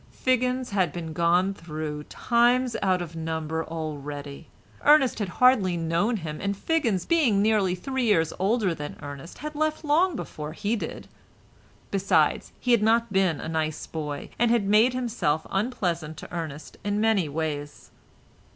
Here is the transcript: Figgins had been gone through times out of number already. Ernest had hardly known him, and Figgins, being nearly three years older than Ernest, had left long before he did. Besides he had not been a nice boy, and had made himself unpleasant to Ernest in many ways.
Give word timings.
Figgins 0.09 0.71
had 0.71 0.91
been 0.91 1.13
gone 1.13 1.53
through 1.53 2.05
times 2.05 2.75
out 2.81 3.03
of 3.03 3.15
number 3.15 3.63
already. 3.63 4.47
Ernest 4.83 5.19
had 5.19 5.29
hardly 5.29 5.77
known 5.77 6.17
him, 6.17 6.41
and 6.41 6.57
Figgins, 6.57 7.05
being 7.05 7.39
nearly 7.39 7.75
three 7.75 8.05
years 8.05 8.33
older 8.39 8.73
than 8.73 8.97
Ernest, 9.03 9.37
had 9.37 9.53
left 9.53 9.85
long 9.85 10.15
before 10.15 10.53
he 10.53 10.75
did. 10.75 11.07
Besides 11.91 12.51
he 12.59 12.71
had 12.71 12.81
not 12.81 13.13
been 13.13 13.39
a 13.39 13.47
nice 13.47 13.85
boy, 13.85 14.31
and 14.39 14.49
had 14.49 14.65
made 14.67 14.95
himself 14.95 15.45
unpleasant 15.51 16.17
to 16.17 16.33
Ernest 16.33 16.77
in 16.83 16.99
many 16.99 17.29
ways. 17.29 17.91